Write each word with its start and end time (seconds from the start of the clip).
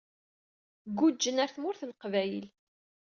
Guǧǧen 0.97 1.39
ɣer 1.41 1.49
Tmurt 1.51 1.81
n 1.83 1.87
Leqbayel. 1.89 2.47